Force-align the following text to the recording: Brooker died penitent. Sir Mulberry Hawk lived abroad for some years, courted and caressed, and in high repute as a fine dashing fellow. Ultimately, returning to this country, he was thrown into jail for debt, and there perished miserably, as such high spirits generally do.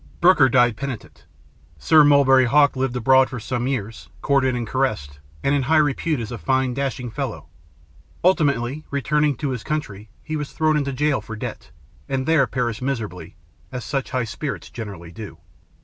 Brooker 0.19 0.49
died 0.49 0.77
penitent. 0.77 1.25
Sir 1.77 2.03
Mulberry 2.03 2.45
Hawk 2.45 2.75
lived 2.75 2.95
abroad 2.95 3.29
for 3.29 3.39
some 3.39 3.67
years, 3.67 4.09
courted 4.23 4.55
and 4.55 4.65
caressed, 4.65 5.19
and 5.43 5.53
in 5.53 5.61
high 5.61 5.77
repute 5.77 6.19
as 6.19 6.31
a 6.31 6.39
fine 6.39 6.73
dashing 6.73 7.11
fellow. 7.11 7.45
Ultimately, 8.23 8.83
returning 8.89 9.37
to 9.37 9.51
this 9.51 9.61
country, 9.63 10.09
he 10.23 10.35
was 10.35 10.53
thrown 10.53 10.75
into 10.75 10.91
jail 10.91 11.21
for 11.21 11.35
debt, 11.35 11.69
and 12.09 12.25
there 12.25 12.47
perished 12.47 12.81
miserably, 12.81 13.35
as 13.71 13.85
such 13.85 14.09
high 14.09 14.23
spirits 14.23 14.71
generally 14.71 15.11
do. 15.11 15.37